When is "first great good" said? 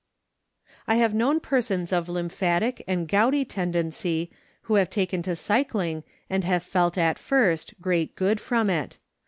7.19-8.39